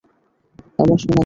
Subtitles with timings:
[0.79, 1.19] আমার সোনা মেয়ে!